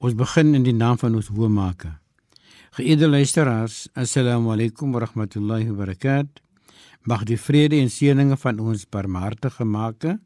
Ons 0.00 0.14
begin 0.16 0.54
in 0.56 0.62
die 0.64 0.72
naam 0.72 0.96
van 0.96 1.12
ons 1.18 1.26
Hoëmaker. 1.28 1.98
Geëerde 2.78 3.04
luisteraars, 3.10 3.82
assalamu 3.92 4.48
alaykum 4.54 4.94
wa 4.96 5.02
rahmatullahi 5.02 5.66
wa 5.68 5.82
barakatuh. 5.82 6.40
Mag 7.04 7.26
die 7.28 7.36
vrede 7.36 7.76
en 7.76 7.92
seëninge 7.92 8.38
van 8.40 8.62
ons 8.64 8.86
barmhartige 8.88 9.66
Maker 9.68 10.16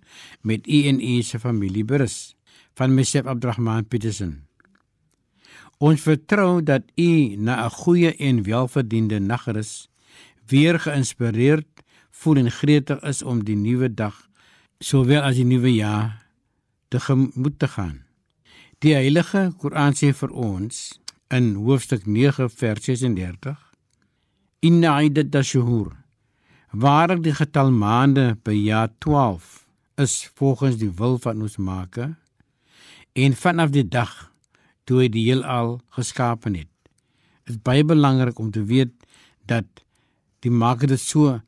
met 0.46 0.68
u 0.70 0.78
en 0.90 1.00
u 1.02 1.16
se 1.26 1.40
familie 1.42 1.82
berus. 1.82 2.36
Van 2.78 2.94
myself 2.94 3.26
Abdurrahman 3.26 3.88
Petersen. 3.90 4.44
Ons 5.82 6.06
vertrou 6.06 6.62
dat 6.62 6.86
u 6.94 7.34
na 7.34 7.66
'n 7.66 7.70
goeie 7.70 8.14
en 8.14 8.42
welverdiende 8.46 9.18
nagrus 9.18 9.88
weer 10.46 10.78
geïnspireerd 10.78 11.82
voel 12.10 12.36
en 12.36 12.50
gretig 12.50 13.02
is 13.02 13.22
om 13.22 13.42
die 13.44 13.56
nuwe 13.56 13.94
dag 13.94 14.28
sowel 14.78 15.22
as 15.22 15.34
die 15.34 15.44
nuwe 15.44 15.74
jaar 15.74 16.26
te 16.88 17.00
gemoed 17.00 17.58
te 17.58 17.68
gaan. 17.68 18.03
Die 18.84 18.92
Heilige 18.92 19.46
Koran 19.56 19.94
sê 19.96 20.10
vir 20.12 20.32
ons 20.36 20.78
in 21.32 21.46
hoofstuk 21.56 22.02
9 22.04 22.50
vers 22.52 22.84
36: 22.84 23.54
Inna 24.68 24.90
iddat 25.06 25.38
ash-shuhur 25.40 25.94
Waarlik 26.84 27.22
die 27.24 27.32
getal 27.38 27.72
maande 27.72 28.26
by 28.44 28.52
jaar 28.52 28.92
12 29.06 29.48
is 30.04 30.18
volgens 30.36 30.76
die 30.82 30.90
wil 31.00 31.16
van 31.24 31.40
ons 31.48 31.56
Maker 31.56 32.12
en 33.24 33.40
vanaf 33.46 33.72
die 33.72 33.88
dag 33.88 34.12
toe 34.84 35.00
hy 35.00 35.08
die 35.16 35.24
heelal 35.30 35.78
geskaap 35.96 36.44
het. 36.52 36.68
Dit 37.48 37.56
is 37.56 37.64
baie 37.64 37.88
belangrik 37.88 38.36
om 38.36 38.52
te 38.52 38.68
weet 38.68 38.92
dat 39.48 39.84
die 40.44 40.52
Maker 40.52 40.92
dit 40.92 41.00
so 41.00 41.38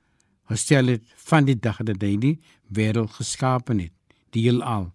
gestel 0.49 0.89
het 0.97 1.05
van 1.29 1.45
die 1.45 1.61
dag 1.61 1.85
dat 1.85 2.01
hy 2.01 2.17
die 2.17 2.39
wêreld 2.73 3.13
geskaap 3.21 3.69
het, 3.77 3.93
die 4.33 4.49
heelal. 4.49 4.95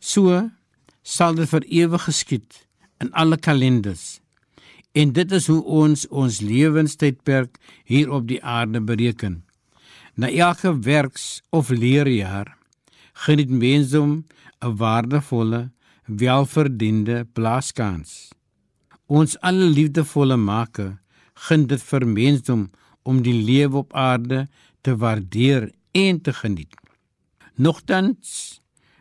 So 0.00 0.48
sal 1.08 1.38
dit 1.38 1.48
vir 1.48 1.64
ewig 1.82 2.04
geskied 2.04 2.64
in 3.00 3.12
alle 3.16 3.38
kalenders. 3.40 4.18
En 4.92 5.12
dit 5.16 5.32
is 5.32 5.46
hoe 5.48 5.62
ons 5.64 6.04
ons 6.08 6.40
lewenstydperk 6.44 7.56
hier 7.88 8.10
op 8.12 8.26
die 8.28 8.42
aarde 8.44 8.80
bereken. 8.84 9.42
Na 10.14 10.28
elke 10.28 10.72
werks- 10.84 11.40
of 11.50 11.70
leerjaar 11.70 12.56
geniet 13.24 13.50
mensdom 13.50 14.24
'n 14.60 14.76
waardevolle, 14.76 15.70
welverdiende 16.04 17.26
plaaskans. 17.32 18.30
Ons 19.06 19.40
alle 19.40 19.68
liefdevolle 19.78 20.36
Maker 20.36 21.00
gun 21.34 21.66
dit 21.66 21.82
vir 21.82 22.06
mensdom 22.06 22.70
om 23.02 23.22
die 23.22 23.42
lewe 23.44 23.76
op 23.76 23.92
aarde 23.92 24.48
te 24.80 24.96
waardeer 24.96 25.72
en 25.92 26.20
te 26.20 26.32
geniet. 26.32 26.74
Nogtans 27.54 28.60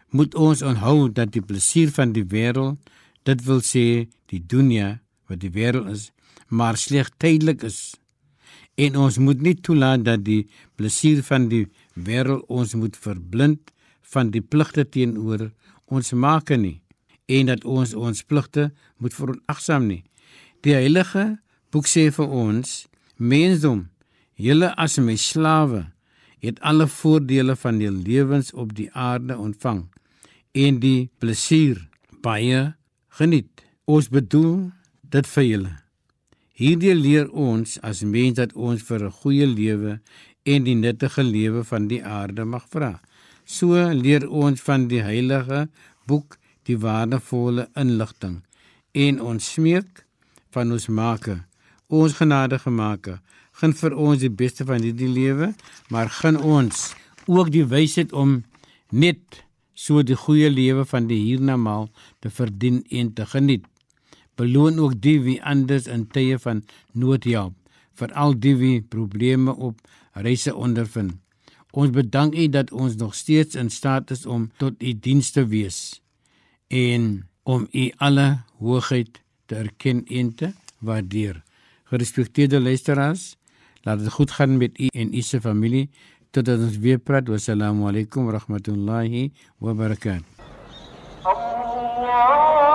moet 0.10 0.36
ons 0.36 0.62
onthou 0.64 1.10
dat 1.12 1.34
die 1.36 1.44
plesier 1.44 1.92
van 1.92 2.14
die 2.16 2.26
wêreld, 2.32 2.80
dit 3.28 3.44
wil 3.44 3.60
sê 3.64 4.08
die 4.32 4.40
dunia 4.40 4.98
wat 5.28 5.42
die 5.44 5.52
wêreld 5.52 5.90
is, 5.92 6.12
maar 6.48 6.80
slegs 6.80 7.12
tydelik 7.20 7.64
is. 7.68 7.98
En 8.80 8.96
ons 8.96 9.18
moet 9.20 9.42
nie 9.42 9.56
toelaat 9.56 10.06
dat 10.06 10.24
die 10.24 10.46
plesier 10.80 11.24
van 11.28 11.50
die 11.52 11.66
wêreld 11.94 12.46
ons 12.48 12.76
moet 12.78 12.96
verblind 12.96 13.74
van 14.14 14.32
die 14.32 14.42
pligte 14.42 14.86
teenoor 14.88 15.50
ons 15.92 16.14
maak 16.14 16.54
nie 16.56 16.80
en 17.28 17.50
dat 17.52 17.66
ons 17.68 17.92
ons 17.92 18.24
pligte 18.24 18.70
moet 19.04 19.14
veronagsaam 19.14 19.90
nie. 19.90 20.04
Die 20.64 20.78
heilige 20.78 21.42
boek 21.76 21.90
sê 21.90 22.08
vir 22.16 22.32
ons: 22.32 22.88
Mensdom, 23.20 23.90
julle 24.40 24.72
as 24.80 24.96
my 25.04 25.18
slawe, 25.20 25.84
het 26.40 26.62
alle 26.64 26.88
voordele 26.88 27.58
van 27.60 27.82
die 27.82 27.92
lewens 27.92 28.54
op 28.54 28.72
die 28.78 28.88
aarde 28.94 29.36
ontvang 29.36 29.84
en 30.54 30.80
die 30.80 31.10
plesier 31.20 31.82
baie 32.24 32.74
geniet. 33.20 33.64
Ons 33.86 34.10
bedoel 34.10 34.72
dit 35.02 35.28
vir 35.34 35.44
julle. 35.44 35.74
Hierdie 36.58 36.96
leer 36.98 37.30
ons 37.32 37.78
as 37.86 38.02
mens 38.02 38.38
dat 38.40 38.54
ons 38.54 38.82
vir 38.82 39.06
'n 39.06 39.18
goeie 39.22 39.48
lewe 39.48 40.00
en 40.46 40.64
die 40.64 40.76
nuttige 40.76 41.24
lewe 41.24 41.64
van 41.64 41.88
die 41.88 42.04
aarde 42.04 42.46
mag 42.46 42.66
vra. 42.70 43.00
So 43.46 43.76
leer 43.94 44.28
ons 44.30 44.62
van 44.62 44.88
die 44.88 45.02
heilige 45.02 45.70
boek 46.08 46.38
die 46.64 46.78
waardevolle 46.78 47.70
inligting 47.76 48.42
en 48.92 49.22
ons 49.22 49.54
smeek 49.54 50.06
van 50.56 50.72
ons 50.72 50.88
Maker, 50.88 51.46
ons 51.88 52.14
genadige 52.14 52.70
Maker, 52.70 53.22
gun 53.60 53.74
vir 53.74 53.96
ons 53.96 54.20
die 54.20 54.34
beste 54.34 54.66
van 54.66 54.82
hierdie 54.82 55.10
lewe, 55.10 55.54
maar 55.90 56.10
gun 56.10 56.38
ons 56.38 56.94
ook 57.28 57.52
die 57.52 57.66
wysheid 57.66 58.14
om 58.14 58.44
net 58.90 59.44
so 59.78 60.02
die 60.02 60.18
goeie 60.18 60.50
lewe 60.50 60.86
van 60.90 61.06
die 61.10 61.20
hiernamaal 61.22 61.86
te 62.24 62.32
verdien 62.34 62.82
en 62.90 63.14
te 63.14 63.28
geniet. 63.30 63.66
Beloon 64.38 64.80
ook 64.82 64.98
die 65.02 65.20
wie 65.22 65.38
anders 65.46 65.86
in 65.90 66.08
tye 66.14 66.38
van 66.42 66.64
nood 66.94 67.26
help, 67.30 67.54
veral 67.98 68.34
die 68.34 68.56
wie 68.58 68.82
probleme 68.82 69.54
op 69.54 69.82
reise 70.18 70.56
ondervind. 70.56 71.18
Ons 71.78 71.94
bedank 71.94 72.34
U 72.34 72.48
dat 72.50 72.72
ons 72.74 72.98
nog 72.98 73.14
steeds 73.16 73.56
in 73.56 73.70
staat 73.70 74.12
is 74.12 74.26
om 74.26 74.50
tot 74.58 74.82
U 74.82 74.94
diens 74.94 75.30
te 75.32 75.46
wees 75.46 76.02
en 76.74 77.28
om 77.46 77.68
U 77.70 77.92
alle 77.98 78.28
hoogheid 78.58 79.22
te 79.46 79.56
erken 79.62 80.06
en 80.06 80.34
te 80.36 80.52
waardeer. 80.80 81.44
Gerespekteerde 81.88 82.60
luisteraars, 82.60 83.36
laat 83.86 84.00
dit 84.00 84.12
goed 84.12 84.32
gaan 84.32 84.58
met 84.58 84.80
U 84.80 84.90
en 84.92 85.14
U 85.14 85.22
se 85.22 85.42
familie 85.42 85.90
Totdat 86.38 86.62
ons 86.62 86.78
weer 86.78 87.00
praat. 87.02 87.26
Wassalamu 87.34 87.88
alaykum 87.90 88.30
wa 88.30 88.38
rahmatullahi 88.38 89.32
wa 89.58 89.74
barakatuh. 89.74 90.22
Allah 91.26 92.67